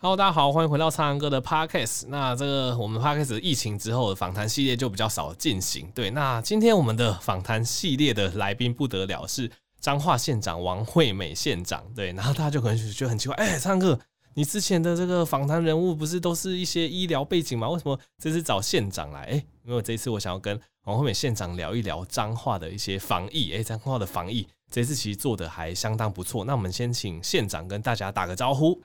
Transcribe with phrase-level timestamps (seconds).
[0.00, 2.04] Hello，大家好，欢迎回到苍狼哥的 Podcast。
[2.06, 5.90] 那这个我们 Podcast 疫情之后的访谈系列就比较少进行。
[5.92, 9.50] 对，那今天我们的访谈系列的来宾不得了，是
[9.80, 11.82] 彰化县长王惠美县长。
[11.96, 13.98] 对，然后大家就可能觉得很奇怪，哎、欸，苍狼哥，
[14.34, 17.68] 你之前的这个访谈人物不是都是一些医疗背景吗？
[17.68, 19.22] 为什么这次找县长来？
[19.22, 23.50] 哎、欸，因为这一次我想要跟王惠美县长聊一聊彰化的一些防疫。
[23.50, 26.44] 哎、欸，彰化的防疫这次其实做的还相当不错。
[26.44, 28.80] 那我们先请县长跟大家打个招呼。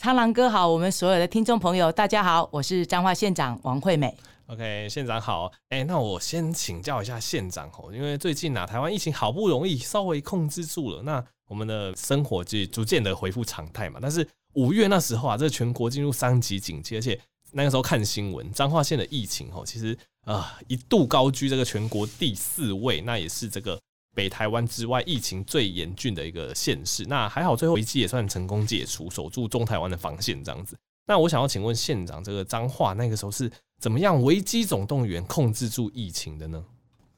[0.00, 4.16] 苍狼哥好，我们所有的听众朋友，大家好，我是彰化县长王惠美。
[4.46, 5.50] OK，县长好。
[5.70, 13.98] 哎、那我先请教一下县长哦，因为最近啊，台湾疫情好不容易稍微控制住了，那我们的生活就逐渐的恢复常态嘛。
[14.00, 17.20] 但是五月那时候啊，这全国进入三级警戒，而且
[17.50, 23.76] 那个时候看新闻，彰化县的疫情哦，其实啊、一度高居这个全国第四位，那也是这个。
[24.18, 30.76] 北台湾之外，疫情最严峻的一个县市，那还好，最后一季也算成功解除，守住中台湾的防线这样子。
[31.06, 33.48] 那我想要请问县长，这个彰化那个时候是
[33.80, 36.64] 怎么样危机总动员控制住疫情的呢？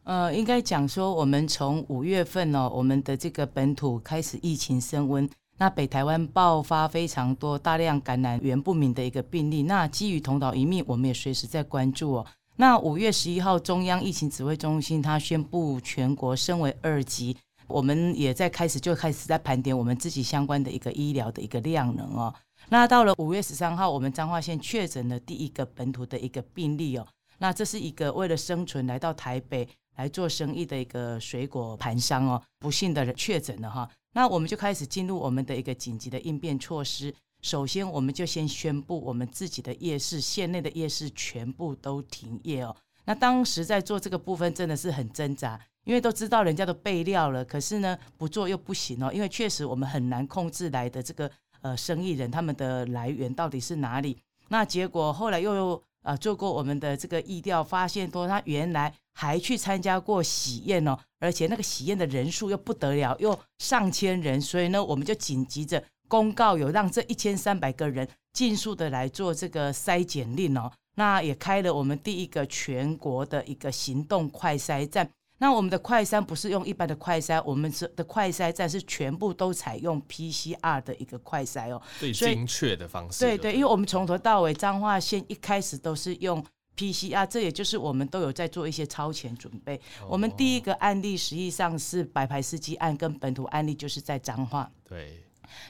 [0.04, 12.26] 呃，应该讲说，我们从五月份哦，我们的这个本土开始疫情升温，那北台湾爆发非常多大量感染源不明的一个病例，那基于同岛一命，我们也随时在关注哦。
[12.60, 17.34] 那五月十一号，中央疫情指挥中心它宣布全国升为二级，
[17.66, 22.34] 我们也在开始就开始在盘点我们自己相关的一个医疗的一个量能哦。
[22.68, 27.06] 那到了五月十三号，我们彰化县确诊了第一个本土的一个病例哦。
[27.38, 33.88] 那这是一个为了生存来到台北来做生意的一个水果盘商哦，不幸的确诊了哈。
[34.12, 37.14] 那我们就开始进入我们的一个紧急的应变措施。
[37.42, 42.76] 首先，我们就先宣布我们自己的夜市，县内的夜市全部都停业哦。
[43.06, 51.30] 那当时在做这个部分真的是很挣扎，因为都知道人家都备料了，可是呢不做又不行哦，因为确实我们很难控制来的这个
[51.62, 54.18] 呃生意人他们的来源到底是哪里。
[54.48, 65.82] 那结果后来又呃做过我们的这个意调，发现说他原来还去参加过喜宴哦，而且那个喜宴的人数又不得了，又上千人，所以呢我们就紧急着。
[66.10, 75.08] 公告有让这一千三百个人尽速的来做这个筛检令哦，那也开了我们第一个全国的一个行动快筛站。
[75.38, 83.20] 那我们的快筛不是用一般的快筛，我们的快筛站是全部都采用 PCR 的一个快筛哦，最精确的方式。
[83.20, 86.44] 对对，因为我们从头到尾彰化县一开始都是用
[86.76, 89.80] PCR，这也就是我们都有在做一些超前准备。
[90.08, 94.70] 我们第一个案例实际上是白牌司机案跟本土案例，就是在彰化。
[94.86, 95.22] 对。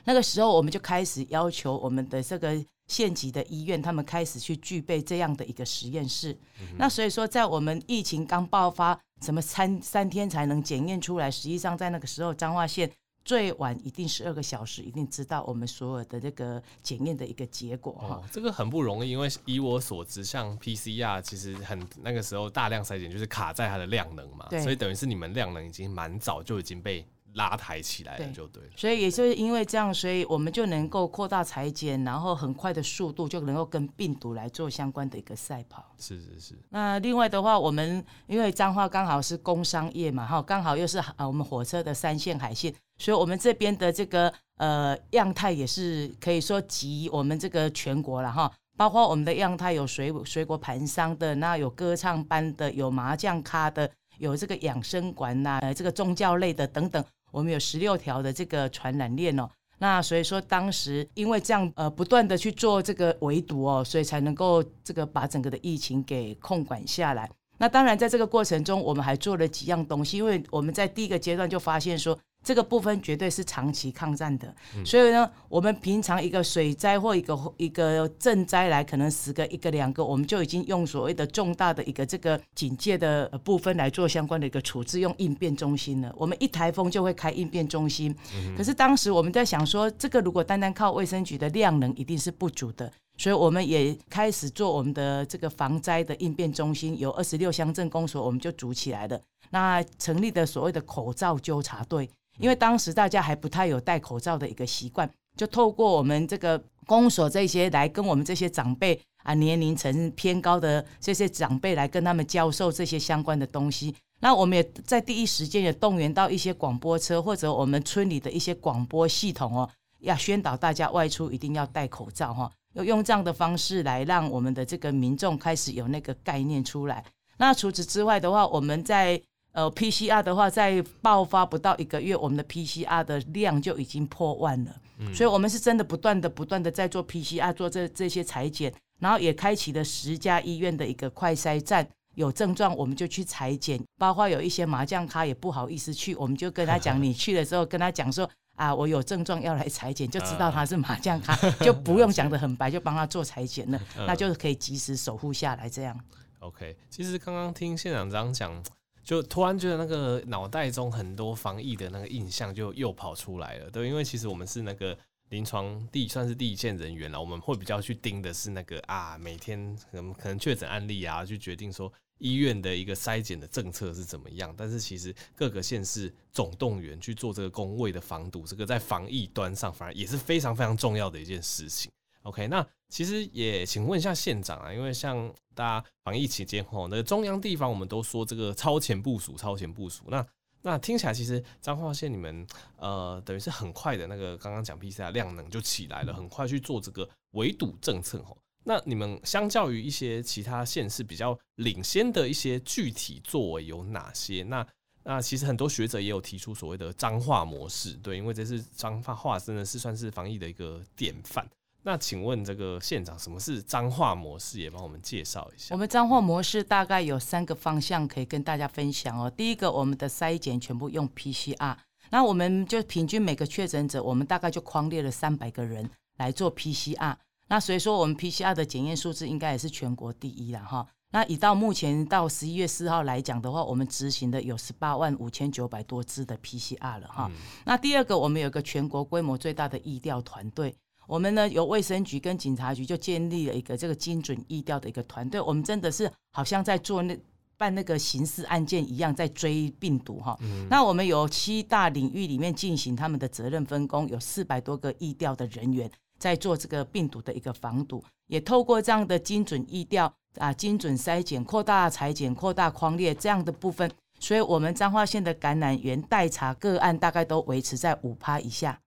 [0.04, 6.32] 那个时候，我们就开始要求我们的这个县级的医院，他们开始去具备这样的一个实验室。
[6.60, 11.30] 嗯、那所以说，在我们疫情刚爆发，什么三三天才能检验出来？
[11.30, 12.90] 实际上，在那个时候，彰化县
[13.24, 18.24] 最晚一定十二个小时，一定知道我们所有的这个检验的一个结果哈、哦。
[18.32, 27.06] 这个很不容易，因为以我所知，像 PCR 其实很那个时候大量筛检就是卡在它的量能嘛，所以等于是你们量能已经蛮早就已经被。
[27.34, 35.94] 拉抬起来了就对了，所以也就是因为这样，所以我们就能够扩大裁剪，然后很快的速度就能够跟病毒来做相关的一个赛跑。
[35.98, 36.54] 是是是。
[36.70, 53.88] 那另外的话，我们因为彰化刚好是工商业嘛，哈，刚好又是啊我们火车的三线海线，所以我们这边的这个呃样态也是可以说集我们这个全国了哈，包括我们的样态有水水果盘商的，那有歌唱班的，有麻将咖的，
[54.18, 57.04] 有这个养生馆呐，呃这个宗教类的等等。
[57.30, 59.48] 我们有十六条的这个传染链哦，
[59.78, 67.30] 那所以说当时因为这样呃不断的去做这个围堵哦，所以才能够这个把整个的疫情给控管下来。
[67.58, 72.18] 那当然在这个过程中，我们还做了几样东西，因为我们在第一个阶段就发现说。
[72.42, 86.10] 这个部分绝对是长期抗战的，所以呢，我们平常一个水灾或一个一个震灾来，可能十个一个两个，我们就已经用所谓的重大的一个这个警戒的部分来做相关的一个处置，用应变中心了。
[86.16, 88.14] 我们一台风就会开应变中心，
[88.56, 99.20] 可是当时我们在想说，这个如果单单靠卫生局的量能一定是不足的，所以我们也开始做我们的这个防灾的应变中心，有二十六乡镇公所，我们就组起来了。
[99.50, 102.08] 那成立的所谓的口罩纠察队。
[102.40, 113.94] 因为当时大家还不太有戴口罩的一个习惯，就透过我们这个公所这些来跟我们这些长辈啊，年龄层偏高的这些长辈来跟他们教授这些相关的东西。
[114.22, 119.68] 那我们也在第一时间也动员到一些广播车或者我们村里的一些广播系统哦，
[120.00, 127.04] 要宣导大家外出一定要戴口罩哈，要用这样的方式来让我们的这个民众开始有那个概念出来。
[127.38, 129.18] 那除此之外的话，我们在
[129.52, 134.76] 呃 PCR 的话，在爆发不到一个月，我们的 PCR 的量就已经破万了。
[134.98, 141.88] 嗯，所以我们是真的不断的、不断的在做 PCR，做这这些裁剪，然后也开启了十家医院的一个快筛站。
[142.16, 155.98] 有症状我们就去裁剪，包括有一些麻将咖也不好意思去，我们就跟他讲，你去的时候跟他讲说啊，我有症状要来裁剪，就知道他是麻将咖， 就不用讲的很白，就帮他做裁剪了，那就是可以及时守护下来这样。
[156.40, 158.60] OK，其实刚刚听县长这样讲，
[159.02, 164.96] 就突然觉得那个脑袋中很多防疫的那个印象就又跑出来了，对，因为其实我们是那个。
[165.30, 174.52] 临床第算是第一线人员了，我们会比较去盯的是那个啊，每天可能可能确诊案例啊，去决定说医院的一个筛检的政策是怎么样。
[174.58, 181.88] 但是其实各个县市总动员去做这个工位的防堵，这个在防疫端上反而也是非常非常重要的一件事情。
[182.22, 190.26] OK，那其实也请问一下县长啊，因为像大家防疫期间吼，那个中央地方我们都说这个超前部署，超前部署那。
[190.62, 192.46] 那听起来其实彰化县你们
[192.76, 198.36] 呃等于是很快的那个刚刚讲 PCR 量能就起来了，很快去做这个围堵政策吼。
[198.64, 204.42] 那你们相较于一些其他县市比较领先的一些具体作为有哪些？
[204.42, 204.66] 那
[205.02, 211.48] 那其实很多学者也有提出所谓的彰化模式，对，因为这是彰化真的是算是防疫的一个典范。
[211.82, 214.58] 那请问这个县长，什么是彰化模式？
[214.60, 215.74] 也帮我们介绍一下。
[215.74, 219.30] 我们彰化模式大概有三个方向可以跟大家分享哦。
[219.30, 221.76] 第一个，我们的筛检全部用 PCR，
[222.10, 225.88] 那我们就平均每个确诊者，我们大概就框列了三百个人
[226.18, 227.16] 来做 PCR。
[227.48, 230.86] 那所以说，我们 PCR 的检验数字应该也是全国第一了哈。
[231.12, 237.30] 那以到目前到十一月四号来讲的话，我们执行的有十八万五千九百多支的 PCR 了哈。
[237.32, 240.76] 嗯、那第二个，我们有个全国规模最大的疫调团队。
[241.10, 247.18] 我们呢，由卫生局跟警察局就建立了一个这个精准疫调的一个团队，我们真的是好像在做那
[247.58, 250.38] 办那个刑事案件一样，在追病毒哈。
[250.40, 268.78] 嗯、那我们有七大领域里面进行他们的责任分工，有四百多个疫调的人员在做这个病毒的一个防堵，也透过这样的精准疫调啊、精准筛检、扩大裁剪、扩大框列这样的部分，所以我们彰化县的感染源待查个案大概都维持在五趴以下。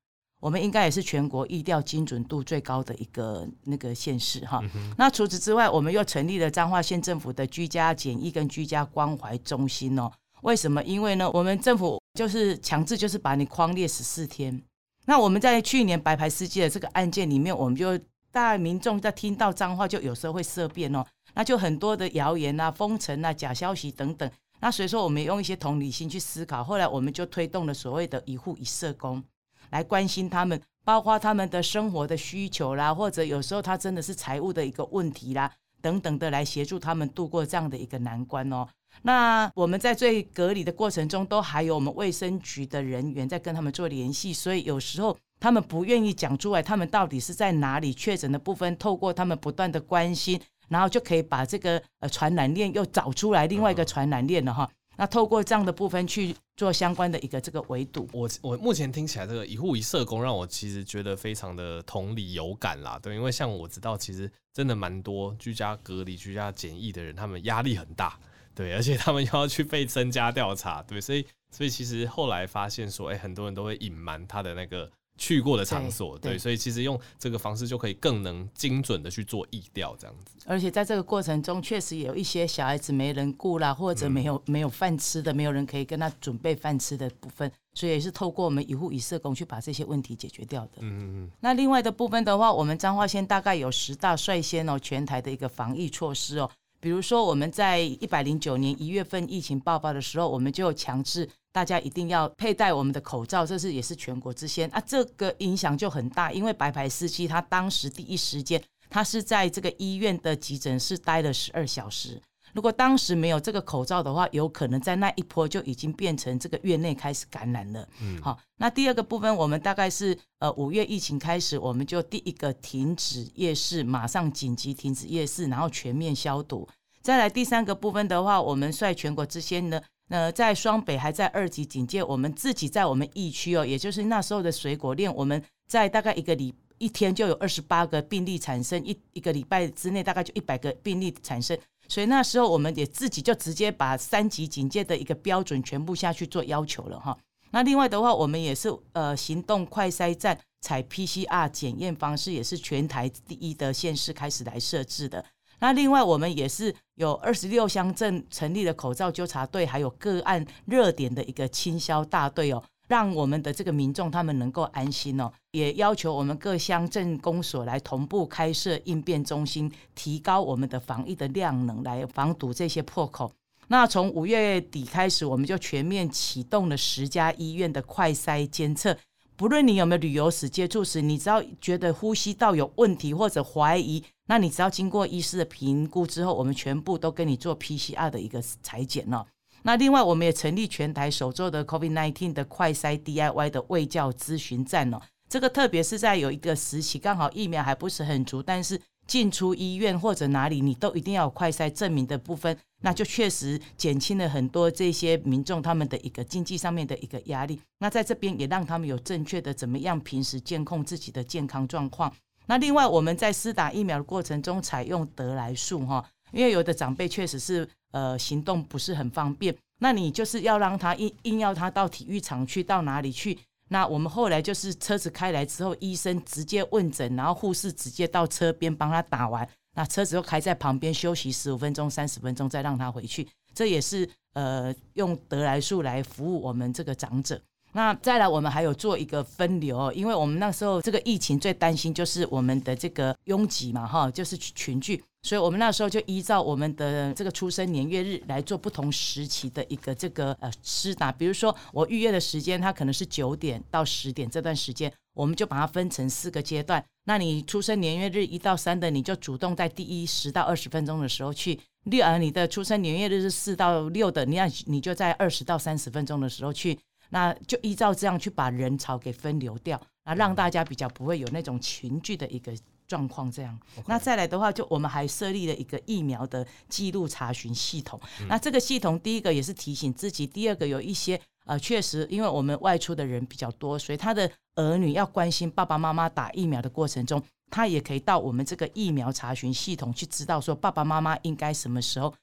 [0.44, 4.60] 我们应该也是全国疫调精准度最高的一个那个县市哈。
[4.75, 10.12] 嗯、那除此之外，我们又成立了彰化县政府的居家检疫跟居家关怀中心哦。
[10.42, 10.84] 为什么？
[10.84, 14.62] 因为呢，我们政府就是强制就是把你框列十四天。
[15.06, 17.98] 那我们在去年白牌司机的这个案件里面，我们就
[18.30, 21.06] 大家民众在听到彰化，就有时候会色变哦。
[21.36, 24.30] 那就很多的谣言啊、风声啊、假消息等等。
[24.60, 29.24] 那所以说，我们用一些同理心去思考，后来我们就推动了所谓的一户一社工。
[29.73, 38.67] 来关心他们，包括他们的生活的需求啦，或者有时候他真的是财务的一个问题啦，等等的，来协助他们度过这样的一个难关哦。
[39.01, 50.39] 那我们在最隔离的过程中，都还有我们卫生局的人员在跟他们做联系，所以有时候他们不愿意讲出来，他们到底是在哪里确诊的部分，透过他们不断的关心，
[50.69, 54.69] 然后就可以把这个呃传染链又找出来，另外一个传染链了哈。
[54.95, 68.19] 那透过这样的部分去做相关的一个这个围堵，我我目前听起来这个一户一社工让我其实觉得非常的同理有感啦，对，因为像我知道其实真的蛮多居家隔离、居家检疫的人，他们压力很大，
[68.54, 74.90] 对，而且他们又要去被增加调查，对，所以所以其实后来发现说，哎，很多人都会隐瞒他的那个。
[75.15, 80.33] 去过的场所，对，对，所以其实用这个方式就可以更能精准的去做疫调这样子。
[80.45, 90.71] 而且在这个过程中，确实也有一些小孩子没人顾啦，或者没有、嗯、没有饭吃的，没有人可以跟他准备饭吃的部分，所以也是透过我们一户一社工去把这些问题解决掉的。
[90.80, 91.31] 嗯嗯。
[91.40, 96.49] 那另外的部分的话，我们彰化县大概有十大率先哦，全台的一个防疫措施哦，
[96.80, 101.30] 比如说我们在一百零九年一月份疫情爆发的时候，我们就强制。
[101.54, 104.81] 大家一定要佩戴我们的口罩，这是也是全国之先啊！
[104.86, 112.19] 这个影响就很大，因为白牌司机他当时第一时间，他是在这个医院的急诊室待了十二小时。
[112.54, 117.88] 如果当时没有这个口罩的话，有可能在那一波就已经变成这个院内开始感染了。
[118.02, 126.68] 嗯，好，那第二个部分，我们大概是呃五月疫情开始，我们就第一个停止夜市，马上紧急停止夜市，然后全面消毒。
[127.02, 129.81] 再来第三个部分的话，我们率全国之先呢。
[130.10, 141.57] 呃，在双北还在二级警戒，我们自己在我们疫区哦，也就是那时候的水果链，我们在大概一个礼一天就有二十八个病例产生，一一个礼拜之内大概就一百个病例产生，
[141.88, 147.18] 所以那时候我们也自己就直接把三级警戒的一个标准全部下去做要求了哈。
[147.52, 155.24] 那另外的话，我们也是呃行动快筛站采 PCR 检验方式，也是全台第一的县市开始来设置的。
[155.63, 165.31] 那另外我们也是有二十六乡镇成立了口罩纠察队，还有个案热点的一个清消大队哦，让我们的这个民众他们能够安心哦。
[165.51, 173.31] 也要求我们各乡镇公所来同步开设应变中心，提高我们的防疫的量能，来防堵这些破口。
[173.69, 178.97] 那从五月底开始，我们就全面启动了十家医院的快筛监测。
[179.35, 189.25] 不论你有没有旅游史、接触史，你只要觉得呼吸道有问题或者怀疑，那你只要经过医师的评估之后，我们全部都跟你做 PCR 的一个裁剪哦。
[189.63, 194.99] 那另外，我们也成立全台首座的 COVID-19 的快筛 DIY 的卫教咨询站哦。
[195.30, 202.57] 这个特别是在有一个时期，刚好疫苗还不是很足，但是进出医院或者哪里，你都一定要有快筛证明的部分。
[202.86, 207.57] 那就确实减轻了很多这些民众他们的一个经济上面的一个压力。
[207.80, 212.14] 那在这边也让他们有正确的怎么样平时监控自己的健康状况。
[212.45, 223.40] 那另外我们在施打疫苗的过程中采用得来速哈，因为有的长辈确实是呃行动不是很方便，那你就是要让他硬硬要他到体育场去，到哪里去？
[223.73, 229.49] 那我们后来就是车子开来之后，医生直接问诊，然后护士直接到车边帮他打完。
[229.75, 233.27] 那车子又开在旁边休息十五分钟、三十分钟，再让他回去。
[233.51, 237.42] 这也是呃用得来术来服务我们这个长者。
[237.75, 245.03] 那再来，我们还有做一个分流，因为我们那时候这个疫情最担心就是我们的这个拥挤嘛，哈，就是群聚。
[245.23, 251.11] 所以我们那时候就依照我们的这个出生年月日来做不同时期的一个这个呃施打。
[251.13, 256.83] 比如说我预约的时间，它可能是九点到十点这段时间，我们就把它分成四个阶段。
[257.06, 266.77] 那你出生年月日一到三的，你就主动在第一十到二十分钟的时候去；六呃，你的出生年月日是四到六的，你要你就在二十到三十分钟的时候去。
[267.13, 272.51] 那就依照这样去把人潮给分流掉，那让大家比较不会有那种群聚的一个
[272.87, 273.31] 状况。
[273.31, 278.01] 这样.那再来的话，就我们还设立了一个疫苗的记录查询系统。
[278.19, 278.27] 嗯。
[278.27, 292.15] 那这个系统，第一个也是提醒自己，第二个有一些呃，确实，因为我们外出的人比较多，所以他的儿女要关心爸爸妈妈打疫苗的过程中，他也可以到我们这个疫苗查询系统去知道说爸爸妈妈应该什么时候啊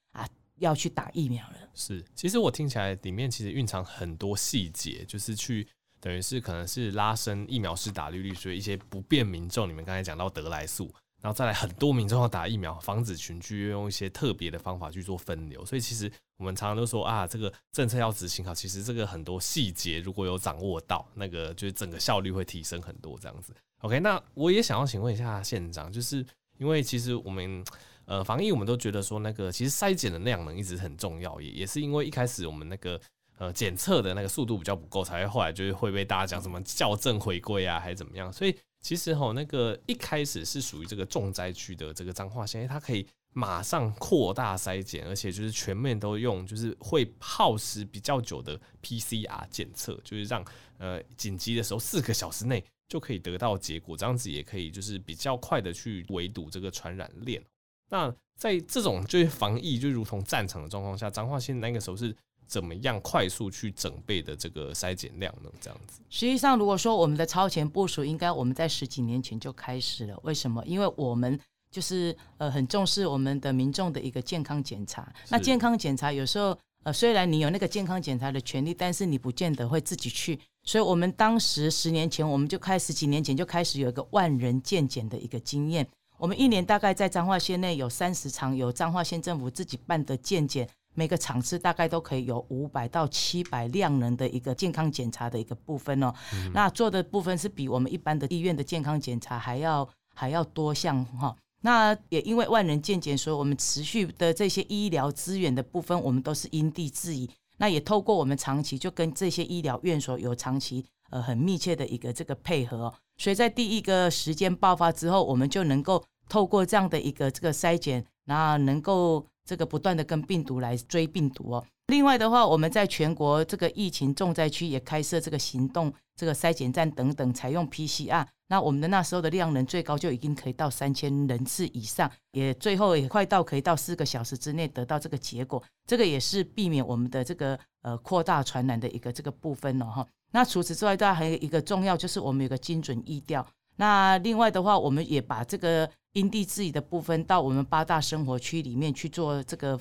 [0.61, 1.57] 要去打疫苗了。
[1.75, 5.67] 是，其实我听起来里面其实蕴藏很多细节，就是去。
[6.02, 10.90] 等于是可能是拉升疫苗是打率率，所以一些不便民众，你们刚才讲到得来速，
[11.21, 15.62] 然后再来很多民众要打疫苗，防止群聚，用一些特别的方法去做分流。
[15.67, 23.55] 所以其实我们常常都说啊，这个政策要执行好，其实这个很多细节如果有掌握到，那个就是整个效率会提升很多这样子。
[23.83, 26.25] OK，那我也想要请问一下县长，就是
[26.57, 27.62] 因为其实我们
[28.11, 33.00] 呃防疫，我们都觉得说那个其实筛检的量能一直很重要，也也是因为一开始我们那个。
[33.40, 38.31] 呃，检测的那个速度比较不够，才会后来就是会被大家讲什么校正回归啊，还是怎么样？
[38.31, 50.45] 所以其实吼，那个一开始是属于这个重灾区的这个彰化县，它可以马上扩大筛检，而且就是全面都用，就是会耗时比较久的 PCR 检测，就是让
[50.76, 57.43] 呃紧急的时候四个小时内就可以得到结果，这样子也可以就是比较快的去围堵这个传染链。
[57.90, 62.16] 那在这种就是防疫就如同战场的状况下，彰化县那个时候是。
[62.50, 65.49] 怎么样快速去整备的这个筛检量呢？
[65.61, 70.18] 这样子，实际上如果说我们的超前部署，应该我们在十几年前就开始了。
[70.25, 70.61] 为什么？
[70.66, 71.38] 因为我们
[71.70, 75.09] 就是呃很重视我们的民众的一个健康检查。
[75.28, 80.37] 那健康检查有时候呃虽然你有那个健康检查的权利，但是你不见得会自己去。
[80.64, 85.88] 所以我们当时十年前我们就开始，几年前就开始有一个万人健检的一个经验。
[86.21, 90.69] 我们一年大概在彰化县内有三十场由彰化县政府自己办的健检。
[90.93, 101.35] 每个场次大概都可以有五百到七百量能的一个健康检查的一个部分哦，嗯、那做的部分是比我们一般的医院的健康检查还要还要多项哈。
[101.62, 107.31] 那也因为万人健检，所以我们持续的这些医疗资源的部分，我们都是因地制宜。
[107.57, 119.27] 那也透过我们长期就跟这些医疗院所有长期呃很密切的一个这个配合，哦，所以在第一个时间爆发之后，我们就能够透过这样的一个这个筛检，那能够。
[119.43, 121.67] 这个不断的跟病毒来追病毒哦。
[121.89, 128.25] 另外的话，我们在全国这个疫情重灾区也开设这个行动这个筛检站等等，采用 PCR。
[128.47, 135.61] 那我们的那时候的量能最高就已经可以到三千人次以上，也最后也快到可以到四个小时之内得到这个结果。
[135.85, 140.07] 这个也是避免我们的这个呃扩大传染的一个这个部分了哈。
[140.31, 143.45] 那除此之外，大家还有一个重要就是我们有个精准疫调。
[143.75, 145.91] 那另外的话，我们也把这个。
[146.12, 149.79] 因地制宜的部分，到我们八大生活区里面去做这个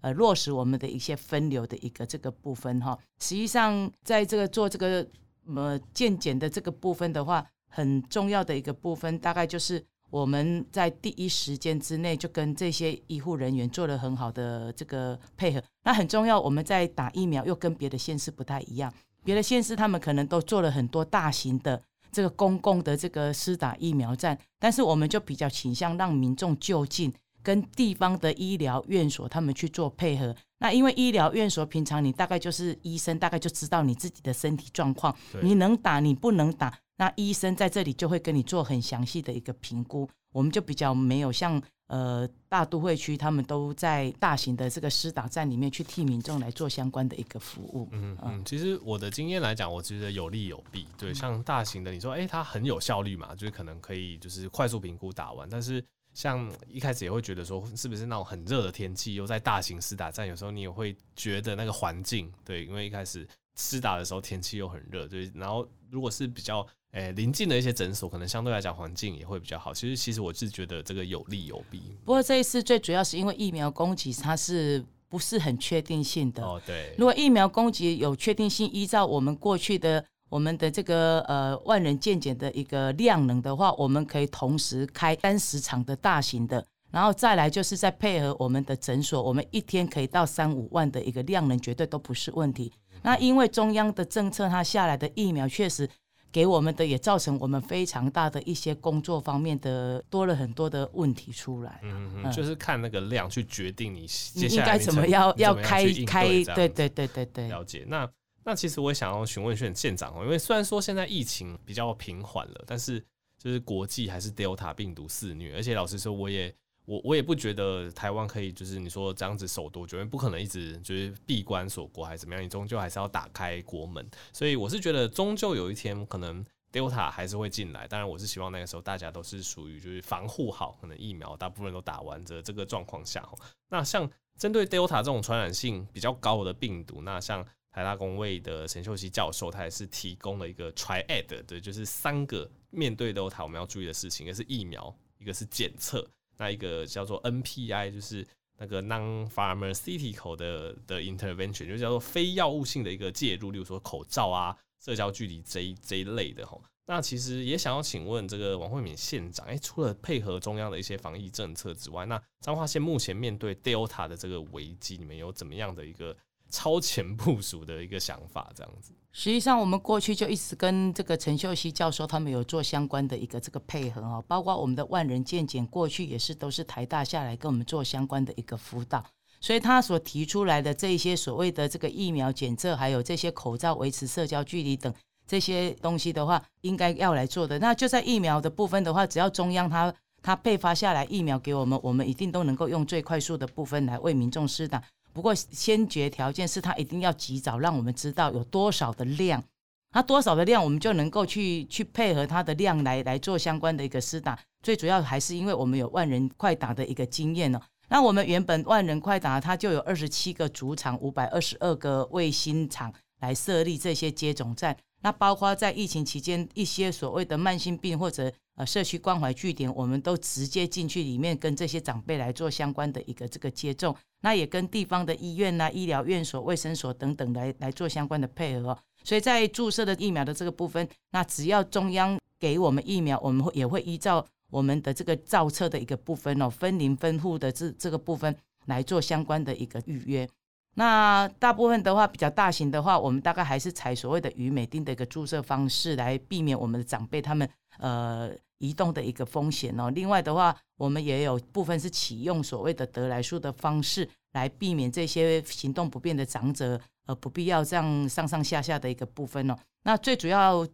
[0.00, 2.98] 呃落实我们的一些分流的一个这个部分哈。
[3.20, 5.06] 实际上，在这个做这个
[5.54, 15.62] 呃健检的这个部分的话，很重要的一个部分，大概就是我们在第一时间之内就跟这些医护人员做了很好的这个配合。
[15.84, 18.92] 那很重要，我们在打疫苗又跟别的县市不太一样，
[19.24, 21.80] 别的县市他们可能都做了很多大型的
[22.12, 27.12] 这个公共的这个施打疫苗站，但是我们就比较倾向让民众就近
[27.42, 30.34] 跟地方的医疗院所他们去做配合。
[30.58, 36.78] 那因为医疗院所平常你大概就是医生大概就知道你自己的身体状况，你能打你不能打。
[36.96, 41.60] 那医生在这里就会跟你做很详细的一个评估，我们就比较没有像
[41.90, 47.88] 呃大都会区，他们都在大型的这个施打站里面去替民众来做相关的一个服务。
[47.90, 50.86] 嗯嗯，其实我的经验来讲，我觉得有利有弊。
[50.96, 55.48] 对，像大型的，你说哎、欸，它很有效率嘛，就是可能可以就是快速评估打完。
[55.50, 63.26] 但是像一开始也会觉得说，是不是那种很热的天气，又在大型施打站，有时候你也会觉得那个环境，对，因为一开始
[63.56, 66.66] 施打的时候天气又很热，对，然后如果是比较。
[66.92, 69.72] 诶，临近的一些诊所可能相对来讲环境也会比较好。
[69.72, 71.80] 其实，其实我是觉得这个有利有弊。
[72.04, 76.42] 不过这一次最主要是因为疫苗供给它是不是很确定性的？
[76.42, 76.92] 哦，对。
[76.98, 92.72] 如果疫苗供给有确定性，依照我们过去的我们的这个呃万人健检的一个量能的话，我们可以同时开三十场的大型的，然后再来就是再配合我们的诊所，我们一天可以到三五万的一个量能，绝对都不是问题。
[93.02, 95.88] 那因为中央的政策，它下来的疫苗确实。
[96.32, 101.80] 给我们的也造成我们非常大的一些工作方面的多了很多的问题出来。
[101.82, 107.48] 嗯嗯，就是看那个量去决定你接下来应该怎么要要开开，对对对对对。
[107.48, 107.84] 了解。
[107.88, 108.08] 那
[108.44, 113.04] 那其实我也想要询问询县长哦，因为虽然说现在疫情比较平缓了，但是
[113.36, 116.54] 就是国际还是 Delta 病毒肆虐，而且老实说我也。
[116.90, 124.04] 我我也不觉得台湾可以，就是你说这样子守多久，因为不可能一直就是闭关锁国还是怎么样，你终究还是要打开国门。
[124.32, 127.86] 所以我是觉得，终究有一天可能 Delta 还是会进来。
[127.86, 133.24] 当然，我是希望那个时候大家都是属于就是防护好，可能疫苗大部分都打完的这个状况下。
[133.68, 146.04] 那像针对 Delta 这种传染性比较高的病毒，那像台大公卫的陈秀熙教授，他也是提供了一个 Triad，对，就是三个面对 Delta 我们要注意的事情，一个是疫苗，一个是检测。
[146.40, 156.62] 那一个叫做 NPI，就是那个 non-pharmaceutical 的的 intervention，就叫做非药物性的一个介入，例如说口罩啊、社交距离这一这一类的吼。
[156.86, 166.16] 那其实也想要请问这个王惠敏县长，哎，除了配合中央的一些防疫政策之外，那彰化县目前面对 Delta 的这个危机，你们有怎么样的一个
[166.48, 168.50] 超前部署的一个想法？
[168.56, 168.94] 这样子。
[169.12, 179.04] 实际上，我们过去就一直跟这个陈秀熙教授他们有做相关的一个这个配合哦，包括我们的万人健检，过去也是都是台大下来跟我们做相关的一个辅导，
[179.40, 184.94] 所以他所提出来的这一些所谓的这个疫苗检测，还有这些口罩维持社交距离等
[185.26, 187.58] 这些东西的话，应该要来做的。
[187.58, 189.92] 那就在疫苗的部分的话，只要中央他
[190.22, 194.80] 他配发下来疫苗给我们，我们一定都能够用最快速的部分来为民众施打。
[195.12, 199.42] 不过，先决条件是他一定要及早让我们知道有多少的量，
[199.90, 204.38] 他多少的量，我们就能够去去配合他的量来来做相关的一个施打。
[204.62, 207.60] 最主要还是因为我们有万人快打的一个经验哦。
[207.88, 214.76] 那我们原本万人快打，它就有二十七个主场，五百二十二个卫星场来设立这些接种站。
[215.02, 223.96] 那包括在疫情期间，一些所谓的慢性病或者呃社区关怀据点，我们都直接进去里面跟这些长辈来做相关的一个这个接种。
[224.20, 240.28] 那也跟地方的医院呐、医疗院所、卫生所等等来来做相关的配合，所以在注射的疫苗的这个部分，那只要中央给我们疫苗，我们会也会依照我们的这个造册的一个部分哦，分龄分户的这这个部分来做相关的一个预约。
[240.74, 248.30] 那大部分的话，比较大型的话，我们大概还是采所谓的余美定的一个注射方式，来避免我们的长辈他们呃。
[248.60, 249.90] 移动的一个风险哦。
[249.90, 259.56] 另外的话，我们也有部分是启用所谓的得来速的方式，来避免这些行动不便的长者呃不必要这样上上下下的一个部分哦。
[259.82, 260.66] 那最主要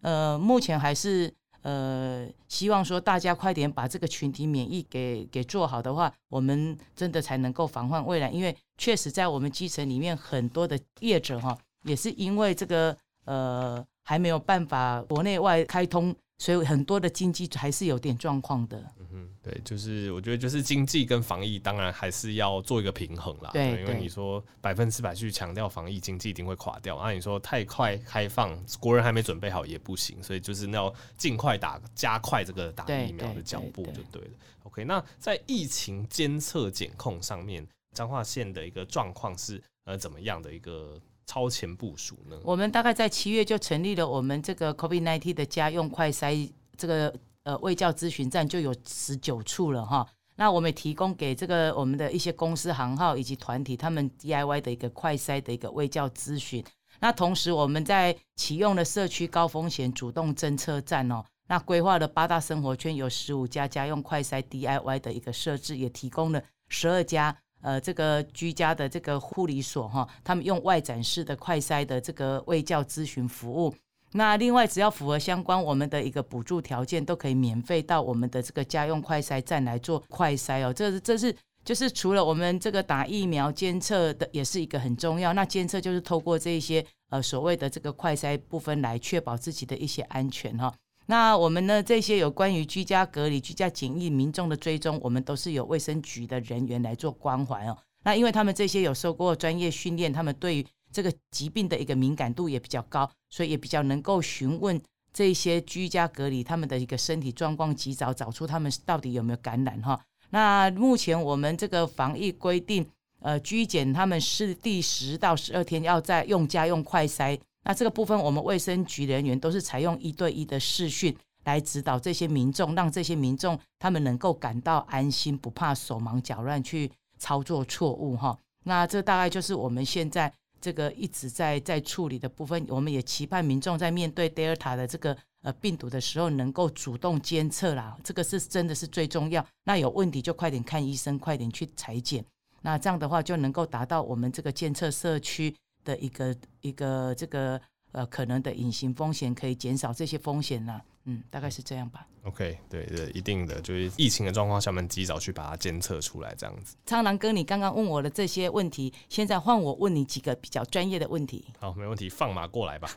[0.00, 8.30] 呃，目前还是呃希望说大家快点把这个群体免疫给给做好的话，我们真的才能够防患未来。
[8.30, 16.14] 因为确实在我们基层里面很多的业者哈，也是因为这个呃还没有办法国内外开通。
[16.38, 18.78] 所以很多的经济还是有点状况的。
[18.98, 23.50] 嗯哼，对，就是我觉得就是经济跟防疫当然还是要做一个平衡啦。
[23.52, 26.96] 对，因为你说百分之百去强调防疫，经济一定会垮掉。
[26.98, 30.20] 那、啊、你说太快开放，国人还没准备好也不行。
[30.22, 34.30] 所以就是要尽快打，加快这个打疫苗的脚步就对了。
[34.64, 41.00] OK，那在疫情监测检控上面，彰化县的一个状况是呃怎么样的一个？
[41.26, 42.38] 超前部署呢？
[42.44, 50.06] 我们大概在七月就成立了我们这个 COVID-19 的家用快筛这个呃卫教咨询站就有十九处了哈。
[50.36, 56.64] 那我们提供给这个我们的一些公司行号以及团体，他们 DIY 的一个快筛的一个卫教咨询。
[57.00, 73.74] 那同时我们在启用了社区高风险主动侦测站哦，那规划了八大生活圈，有十五家家用快筛 DIY 的一个设置，也提供了十二家呃这个居家的这个护理所哈，他们用外展式的快筛的这个卫教咨询服务。
[74.12, 80.72] 那另外，只要符合相关我们的一个补助条件，都可以免费到我们的这个家用快筛站来做快筛哦。
[80.72, 85.32] 这是这是就是除了我们这个打疫苗监测的，也是一个很重要。
[85.32, 90.72] 那监测就是透过这些呃所谓的这个快筛部分来确保自己的一些安全哈。
[91.06, 97.76] 那我们呢这些有关于居家隔离、居家检疫民众的追踪，我们都是由卫生局的人员来做关怀哦。
[98.04, 104.80] 那因为他们这些有受过专业训练，他们对于这个疾病的一个敏感度也比较高，所以也比较能够询问
[105.12, 110.00] 这些居家隔离他们的一个身体状况，及早找出他们到底有没有感染哈。
[110.30, 112.86] 那目前我们这个防疫规定，
[113.20, 128.38] 呃，居检他们是第十到十二天要在用家用快筛，那这个部分我们卫生局人员都是采用一对一的视讯来指导这些民众，让这些民众他们能够感到安心，不怕手忙脚乱去操作错误哈。
[128.62, 130.32] 那这大概就是我们现在。
[130.60, 139.44] 这个一直在在处理的部分，我们也期盼民众在面对 Delta 的这个呃病毒的时候，能够主动监测啦，这个是真的是最重要。
[139.64, 142.24] 那有问题就快点看医生，快点去裁剪。
[142.62, 147.60] 那这样的话就能够达到我们这个监测社区的一个一个这个
[147.92, 150.80] 呃可能的隐形风险，可以减少这些风险呢。
[151.06, 152.06] 嗯，大概是这样吧。
[152.22, 156.74] OK，对对，一定的，就是疫情的状况下面，及早去把它监测出来，这样子。
[156.86, 161.44] 苍狼哥，你刚刚问我的这些问题，现在换我问你几个比较专业的问题。
[161.60, 162.90] 好，没问题，放马过来吧。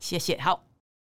[0.00, 0.36] 谢谢。
[0.40, 0.64] 好，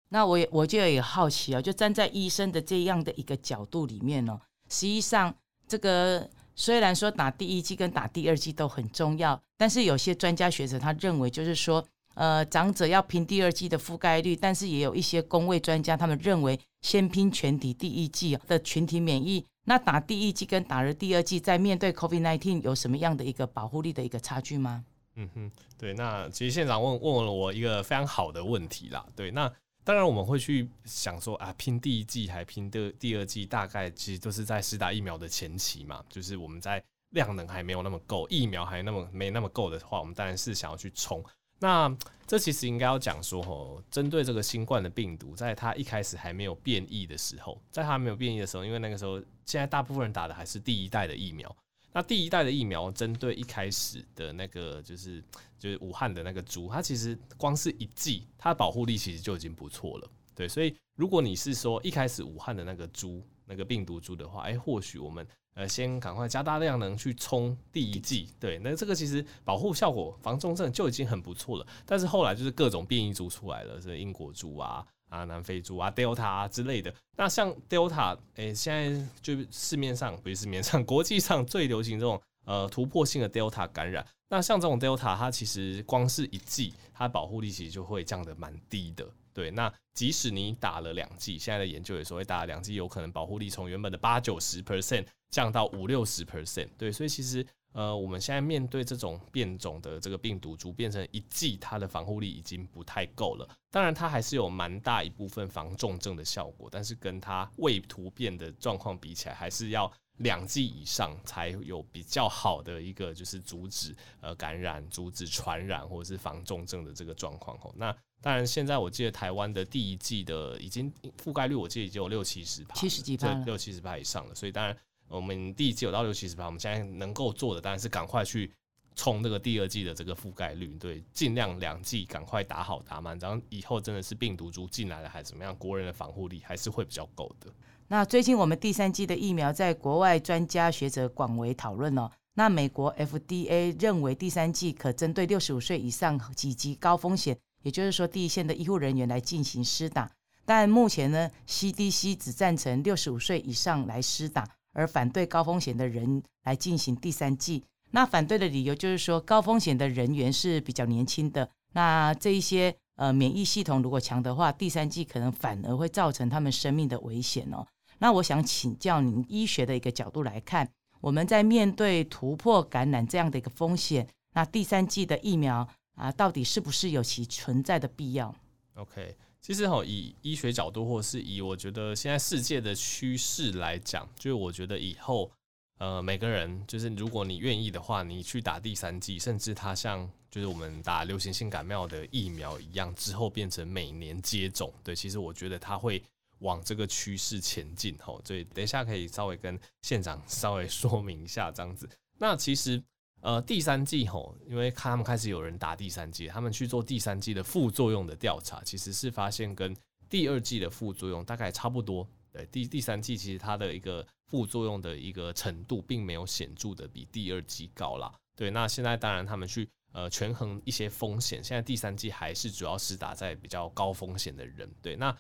[0.08, 5.36] 那我也我就也好奇啊，就站在医生的这样的一个角度里面呢，实际上
[5.67, 11.88] 这个虽然说打第一剂跟打第二剂都很重要，但是有些专家学者他认为就是说。
[12.20, 19.46] 呃，长者要拼第二剂的覆盖率，但是也有一些公卫专家，他们认为先拼全体第一剂的群体免疫。
[19.65, 24.84] 那打第一剂跟打了第二剂，在面对 COVID-19 有什么样的一个保护力的一个差距吗？
[25.13, 25.93] 嗯哼，对。
[25.93, 29.06] 那其实县长问问了我一个非常好的问题啦。
[29.15, 29.48] 对，那
[29.88, 41.23] 当然我们会去想说啊，拼第一季还拼的第二季，大概其实都是在施打疫苗的前期嘛，就是我们在量能还没有那么够，疫苗还那么没那么够的话，我们当然是想要去冲。
[41.60, 41.89] 那
[42.26, 51.56] 这其实应该要讲说，吼，针对这个新冠的病毒，在它一开始还没有变异的时候，在它没有变异的时候，因为那个时候，现在大部分人打的还是第一代的疫苗。
[51.91, 55.23] 那第一代的疫苗针对一开始的那个，就是
[55.58, 60.10] 就是武汉的那个猪，它其实光是一剂，它的保护力其实就已经不错了。
[60.36, 65.28] 对，所以如果你是说一开始武汉的那个猪，那个病毒株的话，哎，或许我们。
[65.58, 71.65] 呃，先赶快加大量能去冲第一剂，对，那这个其实保护效果、防重症就已经很不错了。
[71.84, 76.93] 但是后来就是各种变异株出来了，是英国猪啊、啊南非猪啊、Delta 啊之类的。
[77.15, 84.06] 那像 Delta，哎，现在就市面上不是市面上， 国际上最流行这种呃突破性的 Delta 感染。
[84.30, 89.08] 那像这种 Delta，它其实光是一剂，它保护力其实就会降得蛮低的。
[89.34, 96.67] 对，那即使你打了两剂，现在的研究也说，会打了两剂有可能保护力从原本的八九十 percent 降到五六十 percent。
[96.78, 103.47] 对，所以其实呃，我们现在面对这种变种的这个病毒株，变成一剂，它的防护力已经不太够了。
[103.69, 109.91] 当然，它还是有蛮大一部分防重症的效果，但是跟它未突变的状况比起来，还是要。
[110.17, 117.71] 两剂以上才有比较好的一个，就是阻止呃感染、阻止传染或者是防重症的这个状况吼。
[117.77, 120.91] 那当然，现在我记得台湾的第一剂的已经
[121.23, 124.34] 覆盖率，我记得已经有六七十趴，七十几趴，六七十趴以上了。
[124.34, 124.75] 所以当然，
[125.08, 128.52] 我们第一季有到六七十趴，我们现在能够做的当然是赶快去
[128.96, 137.52] 冲这个第二季的这个覆盖率，对，尽量两季赶快打好打满，然后以后真的是病毒株进来了还是怎么样，国人的防护力还是会比较够的。
[137.88, 142.12] 那最近我们第三季的疫苗在国外专家学者广为讨论哦。
[142.34, 150.12] 那美国 FDA 认为第三季可针对六十五岁以上及及高风险，也就是说第一线的医护人员来进行施打。
[150.46, 157.63] 但目前呢，CDC 只赞成六十五岁以上来施打，而反对高风险的人来进行第三剂。
[157.89, 167.65] 那反对的理由就是说，高风险的人员是比较年轻的，那这一些呃免疫系统如果强的话，第三剂可能反而会造成他们生命的危险哦。
[167.97, 170.69] 那我想请教您，医学的一个角度来看，
[171.01, 178.35] 我们在面对突破感染这样的一个风险，那第三剂的疫苗啊，到底是不是有其存在的必要
[178.75, 179.15] ？OK，
[179.47, 185.31] 其实哈，以医学角度，或是以我觉得现在世界的趋势来讲，就是我觉得以后，
[185.77, 196.03] 呃，每个人就是如果你愿意的话，你去打第三剂，甚至它像就是我们打流行性感冒的疫苗一样，之后变成每年接种，对，其实我觉得它会
[196.39, 198.19] 往这个趋势前进哈。
[198.25, 201.89] 所以等一下可以稍微跟县长稍微说明一下这样子。
[202.17, 202.83] 那其实。
[203.21, 209.75] 呃，第三季吼，因为看他们开始有人打第三季，他们去做第三季的副作用的调查，其实是发现跟
[210.08, 212.08] 第二季的副作用大概差不多。
[212.32, 218.13] 对，第第三季其实它的一个副作用的一个程度，并没有显著的比第二季高啦。
[218.36, 224.69] 对，那现在当然他们去呃权衡一些风险，现在第三季还是主要是打在比较高风险的人。
[224.82, 225.13] 对，那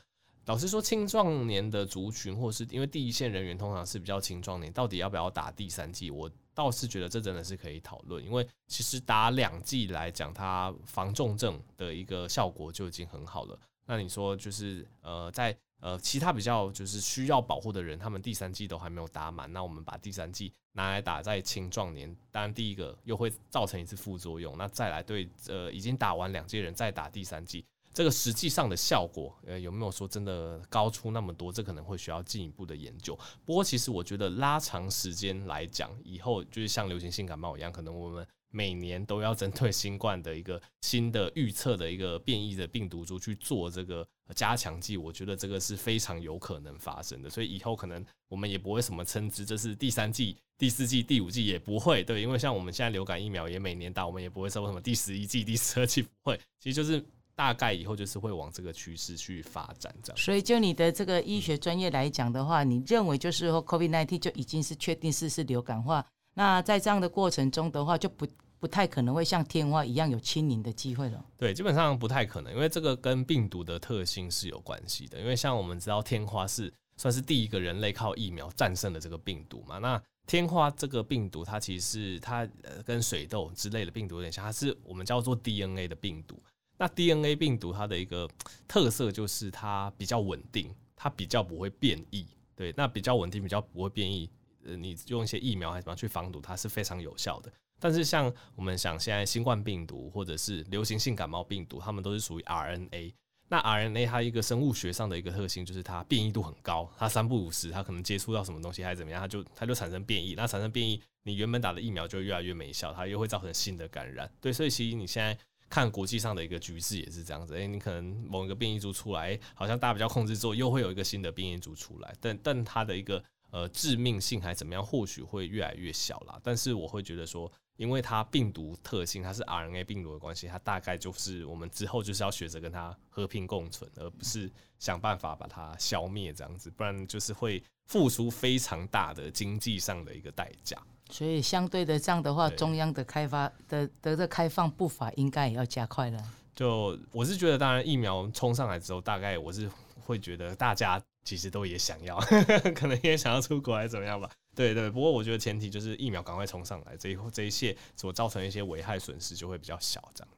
[0.45, 6.11] 老实说，青壮年的族群，或是因为第一线人员通常是比较青壮年，到底要不要打第三季？
[6.11, 6.29] 我。
[6.57, 13.59] 倒是觉得这真的是可以讨论，因为其实打两剂来讲，它防重症的一个效果就已经很好了。
[13.85, 27.63] 那你说就是呃，在呃其他比较就是需要保护的人，他们第三剂都还没有打满，那我们把第三剂拿来打在青壮年，当然第一个又会造成一次副作用，那再来对呃已经打完两剂人再打第三剂。
[27.97, 31.51] 这个实际上的效果，呃，有没有说真的高出那么多？
[31.51, 33.17] 这可能会需要进一步的研究。
[33.43, 44.95] 不过，其实我觉得拉长时间来讲，以后就是像流行性感冒一样，可能我们每年都要针对新冠的一个新的预测的一个变异的病毒株去做这个加强剂。
[44.95, 47.27] 我觉得这个是非常有可能发生的。
[47.27, 52.03] 所以以后可能我们也不会什么称之这是第三季、第四季、第五季也不会。
[52.03, 56.39] 对，因为像我们现在流感疫苗也每年打，我们也不会说什么第十一季、第十二季不会。
[56.59, 57.03] 其实就是。
[57.37, 60.17] 大概以后就是会往这个趋势去发展，这样。
[60.17, 66.03] 所以就你的这个医学专业来讲的话，你认为就是说 COVID-19 就已经是确定是是流感化？
[66.33, 71.23] 那在这样的过程中的话，就不不太可能会像天花一样有清零的机会了。
[71.37, 75.19] 对，基本上不太可能，因为这个跟病毒的特性是有关系的。
[75.19, 79.77] 因为像我们知道，天花是算是第一个人类靠疫苗战胜了这个病毒嘛。
[79.77, 86.41] 那天花这个病毒，它其实是它呃跟水痘之类的病毒有点像，它是我们叫做 DNA 的病毒。
[86.77, 88.29] 那 DNA 病毒它的一个
[88.67, 92.25] 特色就是它比较稳定，它比较不会变异。
[92.55, 94.29] 对，那比较稳定，比较不会变异。
[94.63, 97.51] 呃，你用一些疫苗还是怎么去防毒它是非常有效的。
[97.79, 103.13] 但是像我们想现在新冠病毒或者是流行性感冒病毒，它们都是属于 RNA。
[103.49, 110.35] 那 RNA 它一个生物学上的一个特性就是它变异度很高，它三不五时它可能接触到什么东西还是怎么样，它就它就产生变异。
[110.35, 114.31] 那产生变异，你原本打的疫苗就越来越没效，它又会造成新的感染。
[114.41, 115.35] 对，所以其实你现在。
[115.69, 126.39] 看国际上的一个局势也是这样子，诶、你可能某一个变异株出来，好像大家比较控制之后，又会有一个新的变异株出来，但但它的一个呃致命性还怎么样，或许会越来越小啦。
[126.41, 140.77] 但是我会觉得说，因为它病毒特性，它是 RNA 病毒的关系，它大概就是我们之后就是要学着跟它和平共存，而不是想办法把它消灭这样子，不然就是会付出非常大的经济上的一个代价。
[141.09, 146.21] 所以相对的这样的话，中央的开发的的的开放步伐应该也要加快了。
[146.53, 149.69] 就我是觉得，当然疫苗冲上来之后，大概我是
[150.01, 152.17] 会觉得大家其实都也想要，
[152.75, 154.29] 可能也想要出国还是怎么样吧。
[154.57, 160.03] 对对，不过我觉得前提就是疫苗赶快冲上来，这一这一切所造成一些危害损失就会比较小。
[160.13, 160.33] 这样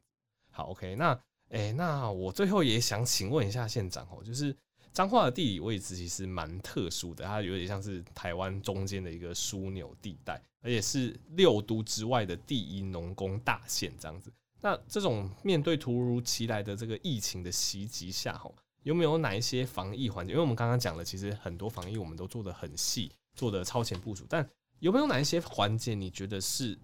[0.52, 1.14] 好，OK，那
[1.50, 4.56] 诶、欸，那我最后也想请问一下县长哦，就是。
[4.92, 14.34] 彰化的地理位置其实蛮特殊的，它有点像是台湾中间的一个枢纽地带，而且是六都之外的第一农工大县这样子。
[14.62, 20.34] 那这种面对突如其来的这个疫情的袭击下，吼，有没有哪一些防疫环节？
[20.34, 24.26] 因为我们刚刚讲了，其实很多防疫我们都做得很细，做的超前部署。
[24.28, 24.48] 但
[24.80, 26.78] 有没有哪一些环节你觉得是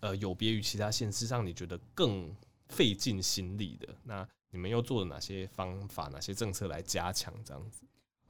[0.00, 2.32] 呃有别于其他县市，让你觉得更
[2.68, 3.88] 费尽心力的？
[4.04, 7.80] 那你们又做了哪些方法、哪些政策来加强这样子？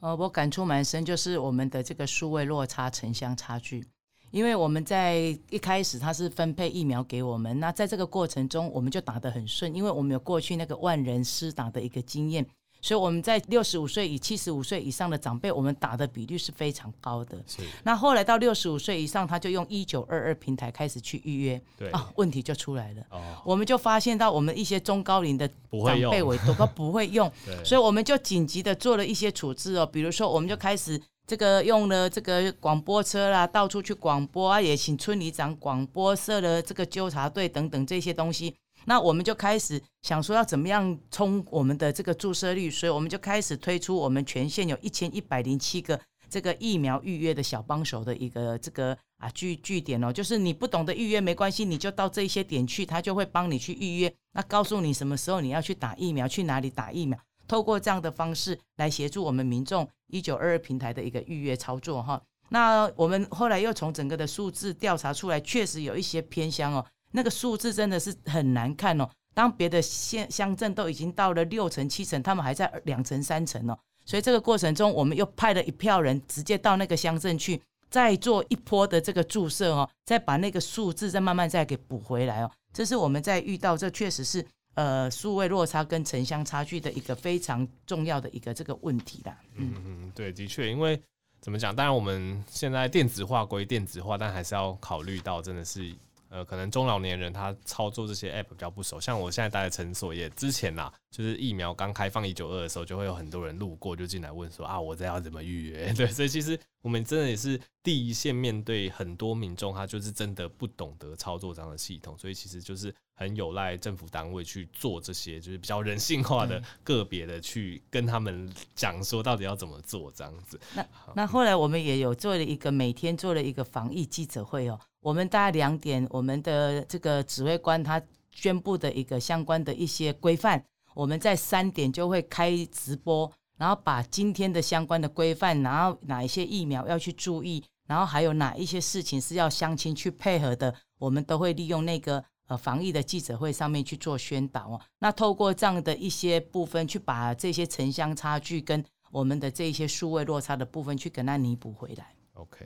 [0.00, 3.84] 呃，我感触蛮深，就是我们的这个数位落差、城乡差距。
[4.32, 12.44] 因为我们在一开始他是分配疫苗给我们，那在这个过程中我们就打得很顺，因为我们有过去那个万人施打的一个经验。
[12.87, 17.37] 所以我们在六十五岁以七十五岁以上的长辈，我们打的比率是非常高的。
[17.44, 17.61] 是。
[17.83, 21.61] 那后来到六十五岁以上，他就用一九二二平台开始去预约。
[21.77, 21.90] 对。
[21.90, 23.03] 啊，问题就出来了。
[23.11, 23.20] 哦。
[23.44, 27.29] 我们就发现到我们一些中高龄的长辈委托他不会用。
[27.44, 27.64] 对。
[27.64, 38.55] 所以我们就紧急的做了一些处置哦，比如说我们就开始这个用了这个广播车啦，到处去广播啊，也请村里长广播，社的这个纠察队等等这些东西。
[38.87, 62.22] 那我们就开始想说要怎么样冲我们的这个注射率，所以我们就开始推出我们全县有一千一百零七个这个疫苗预约的小帮手的一个这个啊据据点哦，就是你不懂得预约没关系，你就到这些点去，他就会帮你去预约，那告诉你什么时候你要去打疫苗，去哪里打疫苗，透过这样的方式来协助我们民众一九二二平台的一个预约操作哈。
[62.51, 69.09] 那我们后来又从整个的数字调查出来，确实有一些偏乡哦，那个数字真的是很难看哦。
[69.33, 73.76] 当别的县乡镇都已经到了六成七成，他们还在两成三成哦。
[74.05, 82.50] 所以这个过程中，我们又派了一票人直接到那个乡镇去，再做一波的这个注射哦，再把那个数字再慢慢再给补回来哦。
[82.72, 89.37] 这是我们在遇到这确实是呃数位落差跟城乡差距的一个非常重要的一个这个问题啦。
[89.55, 91.00] 嗯嗯，对，的确，因为。
[91.38, 91.76] 怎么讲？
[91.76, 95.94] 当然，我们现在电子化归电子化，但还是要考虑到，真的是
[96.28, 99.00] 呃，可能中老年人他操作这些 app 比较不熟。
[99.00, 105.92] 像我现在待的诊所也之前呐，就是疫苗刚开放一九二的时候，就会有很多人路过就进来问说啊，我这要怎么预约？
[105.96, 112.94] 对，所以其实我们真的也是第一线面对很多民众，他就是真的不懂得操作这样的系统，所以其实就是。
[113.18, 120.60] 很有赖政府单位去做这些，就是比较人性化的、个别的去跟他们讲说到底要怎么做这样子。
[120.74, 124.78] 那那后来我们也有做了一个每天做了一个防疫记者会哦。
[125.00, 127.98] 我们大概两点，我们的这个指挥官他
[128.30, 130.62] 宣布的一个相关的一些规范，
[130.96, 142.24] 我们在三点就会开直播，然后把今天的相关的规范，然后哪一些疫苗要去注意，然后还有哪一些事情是要乡亲去配合的，我们都会利用那个。
[142.48, 152.14] 呃，防疫的记者会上面去做宣导哦，那透过这样的一些部分，去把这些城乡差距跟我们的这一些数位落差的部分，去给它弥补回来。
[152.35, 152.64] OK，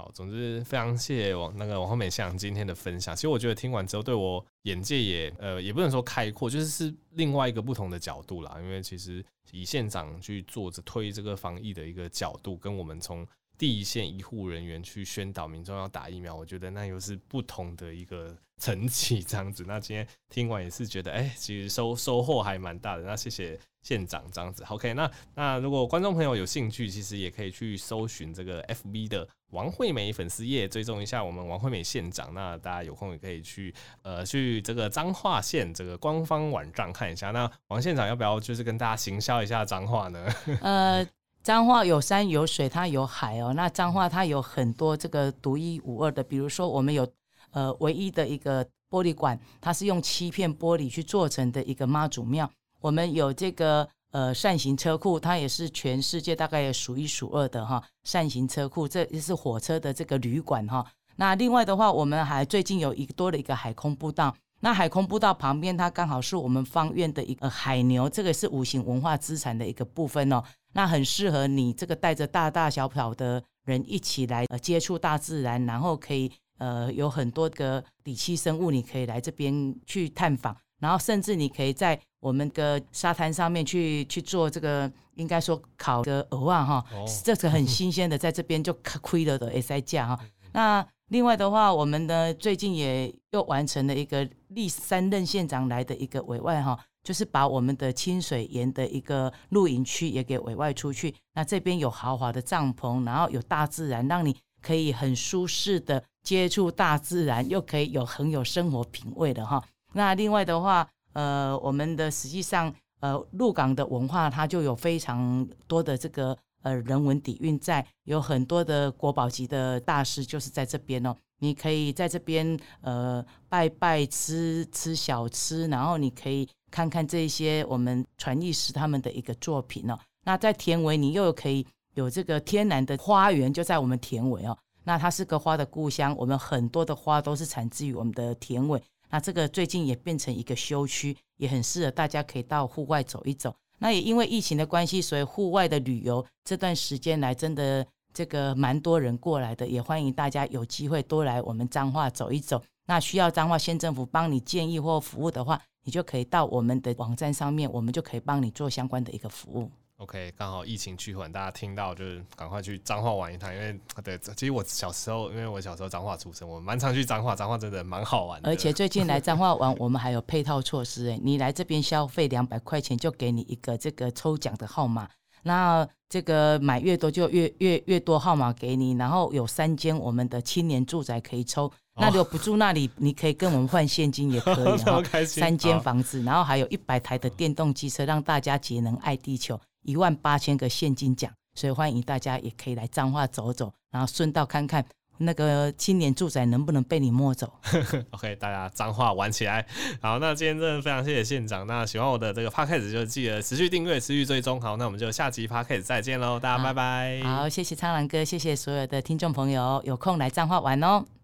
[0.00, 3.14] 好，总之非常谢谢王那个王惠美县长今天的分享。
[3.14, 8.56] 其实我觉得听完之后，对我眼界也呃也不能说开阔，就是是另外一个不同的角度啦。
[8.62, 13.26] 因为其实以县长去做着推这个防疫的一个角度，跟我们从
[13.60, 19.62] 第一线医护人员去宣导民众要打疫苗，我觉得那又是不同的一个层级这样子。
[19.68, 23.02] 那今天听完也是觉得，哎、其实收收获还蛮大的。
[23.02, 24.64] 那谢谢县长这样子。
[24.70, 32.32] OK，那那如果观众朋友有兴趣，其实也可以去搜寻这个 FB 的王惠美粉丝页，追踪一下我们王惠美县长。
[32.32, 37.30] 那大家有空也可以去呃去这个彰化县这个官方网站看一下。
[37.30, 40.26] 那王县长要不要就是跟大家行销一下彰化呢？
[40.62, 41.06] 呃。
[41.42, 43.52] 彰化有山有水，它有海哦。
[43.54, 47.06] 那彰化它有很多这个独一无二的，比如说我们有
[47.52, 52.50] 呃唯一的一个玻璃馆，它是用七片玻璃去做成的一个妈祖庙。
[52.80, 60.84] 我们有这个呃扇形车库，它也是全世界大概也数一数二的哈扇形车库，这也是火车的这个旅馆哈。
[61.16, 64.34] 那另外的话，我们还最近有一个多了一个海空步道。
[64.62, 70.42] 那海空步道旁边，它刚好是我们方院的一个海牛，这个是无形文化资产的一个部分哦。
[70.72, 86.84] 那很适合你这个带着大大小小的人一起来呃接触大自然，然后可以呃有很多个底栖生物，你可以来这边去探访，然后甚至你可以在我们的沙滩上面去去做这个，应该说烤的蚵仔哈，
[87.24, 90.20] 这个很新鲜的，在这边就亏了的 S I 价哈。
[90.52, 96.78] 那另外的话，我们呢最近也又完成了一个历三任县长来的一个委外哈。
[97.02, 109.62] 就是把我们的清水岩的一个露营区也给委外出去，那这边有豪华的帐篷，然后有大自然，让你可以很舒适的接触大自然，又可以有很有生活品味的哈。
[109.94, 121.16] 那另外的话，呃，我们的实际上，呃，鹿港的文化它就有非常多的这个呃人文底蕴在，有很多的国宝级的大师就是在这边哦。
[121.38, 126.46] 你可以在这边呃拜拜吃吃小吃，然后你可以。
[126.70, 134.56] 看看这些我们传艺师他们的一个作品哦，那在田尾你又可以有这个天然的花园，就在我们田尾哦。
[134.84, 138.82] 那它是个花的故乡，我们很多的花都是产自于我们的田尾。
[139.10, 143.54] 那这个最近也变成一个休区，也很适合大家可以到户外走一走。
[143.78, 152.62] 那也因为疫情的关系，所以户外的旅游这段时间来真的这个蛮多人过来的，也欢迎大家有机会多来我们彰化走一走。
[152.86, 159.70] 那需要彰化县政府帮你建议或服务的话，你就可以到我们的网站上面，我们就可以帮你做相关的一个服务。
[159.96, 168.48] OK，刚好疫情趋缓，大家听到就是赶快去彰化玩一趟，因为对，其实我小时候，因为我小时候彰化出生，我蛮常去彰化，彰化真的蛮好玩的。
[168.48, 175.06] 而且最近来彰化玩，我们还有配套措施，哎，你来这边消费两百块钱，就给你一个这个抽奖的号码，
[175.42, 181.70] 然后这个买越多就越越越多号码给你，然后有三间我们的青年住宅可以抽。
[182.00, 185.02] 那如果不住那里，你可以跟我们换现金也可以 哈。
[185.26, 189.60] 三间房子，然后还有一百台的电动机车，让大家节能爱地球。
[189.82, 194.84] 一万八千个现金奖，所以欢迎大家也可以来彰化走走，然后顺道看看
[195.16, 197.50] 那个青年住宅能不能被你摸走？
[198.12, 199.66] OK，大家彰化玩起来。
[200.02, 201.66] 好，那今天真的非常谢谢县长。
[201.66, 204.60] 那喜欢我的这个 Podcast 就记得持续订阅、持续追踪。
[204.60, 207.22] 好，那我们就下集 Podcast 再见喽，大家拜拜。
[207.22, 211.19] 好，谢谢苍狼哥，谢谢所有的听众朋友，有空来彰化玩哦。